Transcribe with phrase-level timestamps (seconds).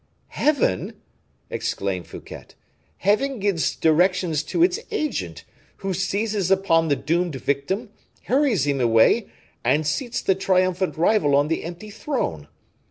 [0.29, 0.93] "Heaven!"
[1.51, 2.45] exclaimed Fouquet
[2.97, 5.43] "Heaven gives directions to its agent,
[5.75, 7.91] who seizes upon the doomed victim,
[8.23, 9.27] hurries him away,
[9.63, 12.47] and seats the triumphant rival on the empty throne.